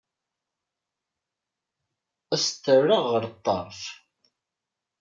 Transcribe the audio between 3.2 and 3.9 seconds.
ṭṭerf.